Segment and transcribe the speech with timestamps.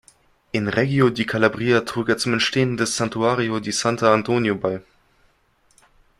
[0.51, 4.81] In Reggio di Calabria trug er zum Entstehen des Santuario di Sant'Antonio bei.